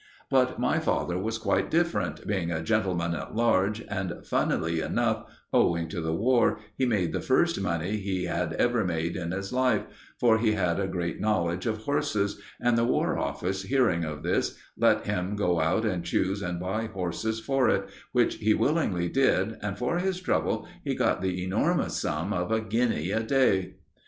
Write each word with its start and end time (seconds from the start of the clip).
But 0.31 0.57
my 0.57 0.79
father 0.79 1.19
was 1.19 1.37
quite 1.37 1.69
different, 1.69 2.25
being 2.25 2.51
a 2.51 2.63
gentleman 2.63 3.13
at 3.13 3.35
large, 3.35 3.81
and 3.87 4.25
funnily 4.25 4.81
enough, 4.81 5.27
owing 5.53 5.89
to 5.89 6.01
the 6.01 6.11
War, 6.11 6.57
he 6.75 6.87
made 6.87 7.13
the 7.13 7.21
first 7.21 7.61
money 7.61 7.97
he 7.97 8.23
had 8.23 8.53
ever 8.53 8.83
made 8.83 9.15
in 9.15 9.29
his 9.29 9.53
life, 9.53 9.83
for 10.19 10.39
he 10.39 10.53
had 10.53 10.79
a 10.79 10.87
great 10.87 11.19
knowledge 11.21 11.67
of 11.67 11.83
horses, 11.83 12.41
and 12.59 12.79
the 12.79 12.83
War 12.83 13.19
Office, 13.19 13.61
hearing 13.61 14.03
of 14.03 14.23
this, 14.23 14.57
let 14.75 15.05
him 15.05 15.35
go 15.35 15.59
out 15.59 15.85
and 15.85 16.03
choose 16.03 16.41
and 16.41 16.59
buy 16.59 16.87
horses 16.87 17.39
for 17.39 17.69
it, 17.69 17.87
which 18.11 18.37
he 18.37 18.55
willingly 18.55 19.07
did, 19.07 19.59
and 19.61 19.77
for 19.77 19.99
his 19.99 20.19
trouble 20.19 20.67
he 20.83 20.95
got 20.95 21.21
the 21.21 21.43
enormous 21.43 21.95
sum 21.95 22.33
of 22.33 22.51
a 22.51 22.59
guinea 22.59 23.11
a 23.11 23.21
day! 23.21 23.75